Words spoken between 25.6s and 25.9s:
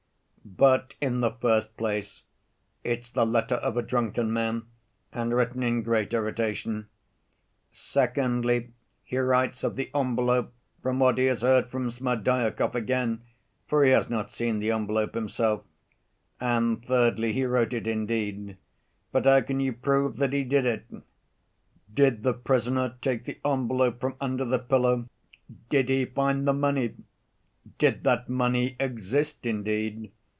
did